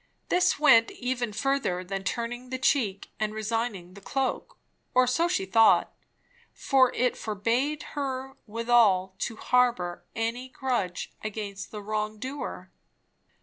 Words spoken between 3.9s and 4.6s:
the cloak;